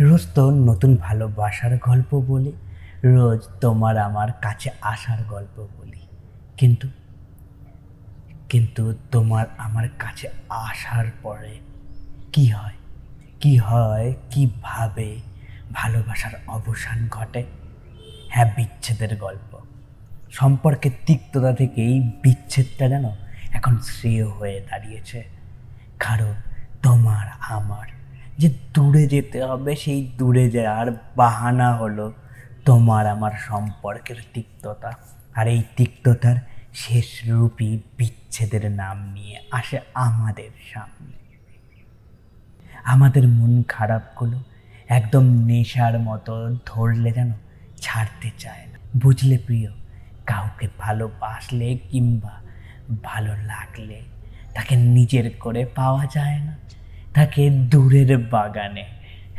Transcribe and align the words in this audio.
রোজ 0.00 0.26
তো 0.34 0.50
নতুন 0.50 0.96
ভালোবাসার 0.96 1.76
গল্প 1.76 2.20
বলি, 2.20 2.52
রোজ 3.04 3.40
তোমার 3.60 3.98
আমার 3.98 4.32
কাছে 4.32 4.70
আসার 4.80 5.24
গল্প 5.24 5.68
বলি। 5.78 6.00
কিন্তু 6.56 6.88
কিন্তু 8.48 8.94
তোমার 9.12 9.46
আমার 9.58 9.88
কাছে 9.98 10.28
আসার 10.48 11.06
পরে 11.22 11.58
কি 12.32 12.46
হয়? 12.46 12.72
কি 13.40 13.56
হয়? 13.56 14.14
কীভাবে 14.30 15.20
ভালোবাসার 15.72 16.32
অবসান 16.46 17.08
ঘটে? 17.08 17.44
হ্যাঁ 18.28 18.52
বিচ্ছেদের 18.56 19.16
গল্প। 19.16 19.58
সম্পর্কের 20.30 20.90
তিক্ততা 21.06 21.52
থেকেই 21.52 22.00
বিচ্ছেদটা 22.22 22.88
যেন 22.88 23.04
এখন 23.52 23.78
শ্রেয় 23.78 24.28
হয়ে 24.28 24.66
দাঁড়িয়েছে। 24.70 25.24
কারণ 25.98 26.34
তোমার 26.82 27.26
আমার 27.40 27.97
যে 28.38 28.48
দূরে 28.74 29.06
যেতে 29.06 29.44
হবে, 29.44 29.76
সেই 29.76 30.12
দূরে 30.18 30.50
যাওয়ার 30.50 30.88
বাহানা 31.16 31.76
হলো 31.76 32.12
তোমার 32.64 33.06
আমার 33.06 33.32
সম্পর্কের 33.48 34.16
তিক্ততা। 34.34 34.92
আর 35.34 35.46
এই 35.46 35.62
তিক্ততার 35.76 36.36
শেষ 36.74 37.08
রূপই 37.28 37.78
বিচ্ছেদের 37.96 38.70
নাম 38.70 38.96
নিয়ে 39.12 39.36
আসে 39.50 39.78
আমাদের 39.94 40.50
সামনে। 40.72 41.18
আমাদের 42.84 43.28
মন 43.28 43.62
খারাপগুলো 43.68 44.38
একদম 44.88 45.22
নেশার 45.22 45.98
মতো 45.98 46.56
ধরলে 46.66 47.10
যেন 47.10 47.32
ছাড়তে 47.80 48.30
চায় 48.38 48.66
না। 48.72 48.78
বুঝলে 49.02 49.38
প্রিয়, 49.38 49.70
কাউকে 50.26 50.68
ভালোবাসলে 50.78 51.78
কিংবা 51.90 52.34
ভালো 53.02 53.32
লাগলে 53.36 54.00
তাকে 54.54 54.76
নিজের 54.76 55.30
করে 55.40 55.64
পাওয়া 55.64 56.06
যায় 56.06 56.38
না। 56.38 56.54
তাকে 57.14 57.42
দূরের 57.72 58.10
বাগানে 58.34 58.84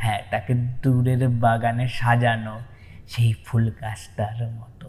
হ্যাঁ 0.02 0.20
তাকে 0.30 0.52
দূরের 0.82 1.22
বাগানে 1.44 1.84
সাজানো 2.00 2.56
সেই 3.12 3.30
ফুল 3.44 3.64
গাছটার 3.80 4.40
মতো, 4.58 4.88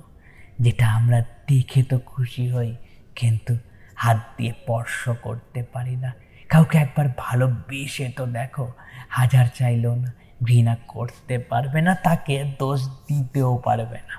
যেটা 0.63 0.85
আমরা 0.97 1.19
দেখে 1.47 1.81
তো 1.83 1.97
খুশি 2.11 2.45
হই, 2.53 2.71
কিন্তু 3.15 3.53
হাত 3.95 4.19
দিয়ে 4.37 4.53
স্পর্শ 4.53 5.09
করতে 5.09 5.61
পারি 5.73 5.95
না। 5.95 6.11
কাউকে 6.49 6.75
একবার 6.77 7.07
ভালোবেসে 7.17 8.05
তো 8.17 8.23
দেখো, 8.37 8.65
হাজার 9.09 9.45
চাইলেও 9.59 9.95
না 9.95 10.09
ঘৃণা 10.43 10.75
করতে 10.87 11.35
পারবে 11.51 11.79
না, 11.81 11.93
তাকে 11.95 12.35
দোষ 12.59 12.79
দিতেও 13.07 13.53
পারবে 13.57 13.99
না। 14.09 14.15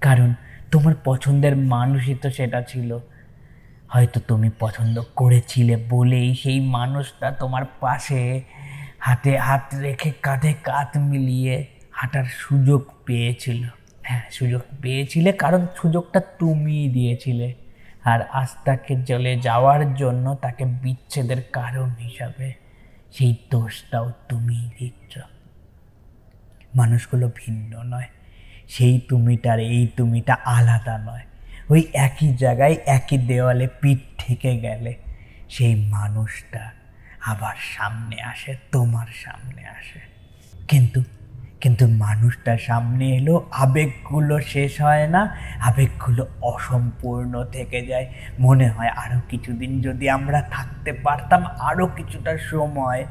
কারণ 0.00 0.30
তোমার 0.72 0.94
পছন্দের 1.04 1.56
মানুষই 1.56 2.14
তো 2.14 2.28
সেটা 2.30 2.60
ছিল 2.62 2.90
হয়তো 3.88 4.20
তুমি 4.20 4.50
পছন্দ 4.58 5.02
করেছিলে 5.16 5.76
বলেই 5.76 6.34
সেই 6.34 6.60
মানুষটা 6.60 7.30
তোমার 7.30 7.64
পাশে 7.80 8.42
হাতে 8.98 9.38
হাত 9.38 9.74
রেখে 9.74 10.12
কাঁধে 10.22 10.52
কাঁধ 10.62 10.90
মিলিয়ে 10.98 11.66
হাঁটার 11.92 12.24
সুযোগ 12.24 12.80
পেয়েছিল। 13.06 13.68
হ্যাঁ 14.02 14.22
সুযোগ 14.32 14.62
পেয়েছিলে 14.82 15.32
কারণ 15.32 15.66
সুযোগটা 15.76 16.20
তুমিই 16.38 16.88
দিয়েছিলে। 16.88 17.54
আর 18.04 18.20
আজ 18.32 18.50
তাকে 18.64 19.02
চলে 19.04 19.32
যাওয়ার 19.40 19.94
জন্য 19.94 20.34
তাকে 20.34 20.64
বিচ্ছেদের 20.64 21.42
কারণ 21.52 21.88
হিসাবে 21.90 22.52
সেই 23.12 23.36
দোষটাও 23.50 24.12
তুমিই 24.28 24.70
দিচ্ছ। 24.78 25.18
মানুষগুলো 26.76 27.30
ভিন্ন 27.36 27.82
নয়। 27.82 28.08
সেই 28.68 29.00
তুমিটার 29.08 29.58
এই 29.58 29.86
তুমিটা 29.96 30.34
আলাদা 30.44 30.98
নয়। 30.98 31.24
ওই 31.70 31.86
একই 31.94 32.34
জায়গায়, 32.34 32.76
একই 32.86 33.18
দেওয়ালে 33.18 33.68
পিঠ 33.80 33.98
থেকে 34.18 34.58
গেলে 34.58 34.94
সেই 35.48 35.74
মানুষটা 35.74 36.70
আবার 37.26 37.54
সামনে 37.76 38.22
আসে, 38.22 38.56
তোমার 38.72 39.06
সামনে 39.06 39.66
আসে। 39.68 40.00
কিন্তু 40.68 41.02
কিন্তু 41.60 41.88
মানুষটা 41.88 42.58
সামনে 42.58 43.16
এলো, 43.16 43.48
আবেগগুলো 43.52 44.40
শেষ 44.40 44.80
হয় 44.80 45.08
না, 45.08 45.36
আবেগগুলো 45.60 46.26
অসম্পূর্ণ 46.42 47.44
থেকে 47.44 47.86
যায়। 47.86 48.06
মনে 48.38 48.68
হয় 48.68 48.88
আরও 48.88 49.20
কিছুদিন 49.28 49.80
যদি 49.80 50.10
আমরা 50.10 50.42
থাকতে 50.42 50.92
পারতাম 50.92 51.46
আরও 51.46 51.86
কিছুটা 51.86 52.38
সময় 52.38 53.04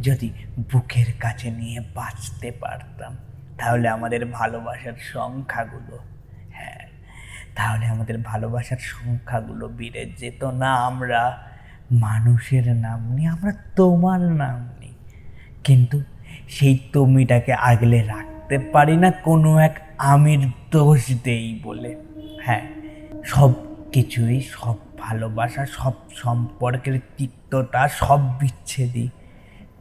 যদি 0.00 0.32
বুকের 0.72 1.06
কাছে 1.20 1.50
নিয়ে 1.50 1.80
বাঁচতে 1.94 2.50
পারতাম। 2.50 3.16
তাহলে 3.58 3.88
আমাদের 3.88 4.26
ভালোবাসার 4.26 4.94
সংখ্যাগুলো 5.12 5.98
তাহলে 7.58 7.84
আমাদের 7.94 8.16
ভালোবাসার 8.30 8.80
সংখ্যাগুলো 8.92 9.64
বেড়ে 9.78 10.02
যেত 10.20 10.40
না। 10.60 10.70
আমরা 10.88 11.22
মানুষের 12.06 12.66
নাম 12.84 13.00
নিই 13.14 13.26
আমরা 13.26 13.52
তোমার 13.78 14.20
নাম 14.42 14.58
নিই 14.80 14.94
কিন্তু 15.66 15.96
সেই 16.56 16.74
তুমিটাকে 16.92 17.52
আগলে 17.70 17.98
রাখতে 18.14 18.56
পারি 18.72 18.96
না 19.02 19.08
কোনো 19.26 19.50
এক 19.58 19.74
আমির 20.12 20.42
দোষ 20.72 21.02
দেই 21.26 21.48
বলে। 21.64 21.90
হ্যাঁ 22.44 22.64
সব 23.24 23.50
কিছুই, 23.94 24.36
সব 24.56 24.76
ভালোবাসা, 25.04 25.62
সব 25.78 25.94
সম্পর্কের 26.22 26.96
তিক্ততা, 27.16 27.82
সব 28.00 28.20
বিচ্ছেদই 28.40 29.06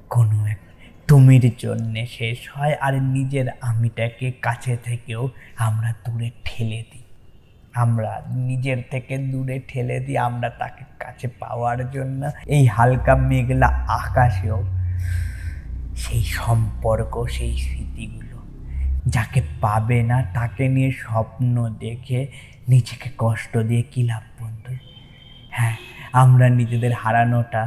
কোনো 0.09 0.37
এক 0.53 0.59
তুমির 1.07 1.45
জন্যে 1.57 2.01
শেষ 2.17 2.39
হয় 2.53 2.73
আর 2.85 2.93
নিজের 3.16 3.47
আমিটাকে 3.61 4.27
কাছে 4.41 4.73
থেকেও 4.83 5.23
আমরা 5.67 5.89
দূরে 6.03 6.29
ঠেলে 6.45 6.81
দিই। 6.91 7.06
আমরা 7.77 8.11
নিজের 8.27 8.79
থেকে 8.91 9.17
দূরে 9.17 9.61
ঠেলে 9.67 9.97
দিই 9.99 10.17
আমরা 10.17 10.49
তাকে 10.49 10.83
কাছে 10.99 11.27
পাওয়ার 11.27 11.79
জন্য। 11.91 12.21
এই 12.45 12.65
হালকা 12.65 13.13
মেঘলা 13.15 13.67
আকাশেও 14.01 14.59
সেই 15.95 16.23
সম্পর্ক, 16.23 17.13
সেই 17.29 17.53
স্মৃতিগুলো 17.57 18.37
যাকে 19.07 19.41
পাবে 19.61 19.99
না 20.03 20.17
তাকে 20.33 20.63
নিয়ে 20.67 20.91
স্বপ্ন 20.91 21.55
দেখে 21.79 22.19
নিজেকে 22.67 23.09
কষ্ট 23.17 23.53
দিয়ে 23.57 23.83
কী 23.91 24.01
লাভ 24.03 24.23
বন্ধু? 24.39 24.73
হ্যাঁ 25.49 25.75
আমরা 26.13 26.49
নিজেদের 26.49 26.93
হারানোটা 26.93 27.63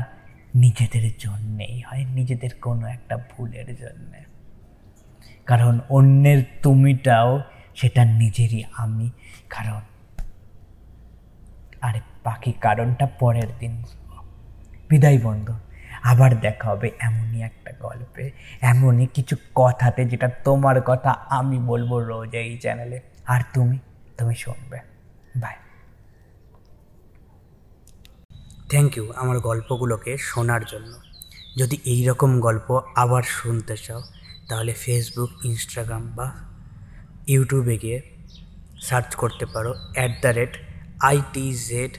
নিজেদের 0.54 1.06
জন্যেই 1.19 1.76
হয়, 1.81 2.04
নিজেদের 2.04 2.53
কোনো 2.60 2.84
একটা 2.87 3.15
ভুলের 3.31 3.69
জন্যে। 3.76 4.20
কারণ 5.47 5.75
অন্যের 5.88 6.41
তুমিটাও 6.62 7.31
সেটা 7.75 8.03
নিজেরই 8.04 8.62
আমি, 8.76 9.06
কারণ 9.50 9.81
বাকি 12.25 12.53
কারণটা 12.53 13.06
পরের 13.06 13.48
দিন। 13.58 13.82
বিদায় 14.88 15.19
বন্ধু, 15.22 15.54
আবার 16.03 16.41
দেখা 16.41 16.70
হবে 16.70 16.91
এমনই 16.98 17.42
একটা 17.42 17.72
গল্পে, 17.81 18.31
এমনই 18.60 19.06
কিছু 19.06 19.36
কথাতে 19.54 20.04
যেটা 20.04 20.28
তোমার 20.28 20.82
কথা 20.82 21.10
আমি 21.10 21.58
বলব 21.58 21.98
রোজ 21.98 22.34
এই 22.34 22.58
চ্যানেলে। 22.58 23.00
আর 23.26 23.41
তুমি 23.54 23.78
তুমি 24.19 24.34
শুনবে। 24.34 24.78
বাই 25.36 25.54
থ্যাংক 28.70 28.97
ইউ 28.97 29.12
আমার 29.16 29.38
গল্পগুলোকে 29.38 30.16
শোনার 30.19 30.60
জন্য। 30.64 30.92
যদি 31.58 31.78
এই 31.84 32.06
রকম 32.06 32.41
গল্প 32.41 32.81
আবার 32.94 33.22
শুনতে 33.22 33.76
চাও, 33.76 34.02
তাহলে 34.48 34.72
ফেসবুক 34.72 35.31
ইনস্টাগ্রাম 35.44 36.12
বা 36.16 36.32
ইউটিউবে 37.26 37.78
গিয়ে 37.78 38.02
সার্চ 38.82 39.14
করতে 39.14 39.47
পারো 39.47 39.75
at 39.94 40.10
the 40.22 40.28
rate 40.28 40.56
I 41.00 41.20
T 41.32 41.54
Z 41.69 41.98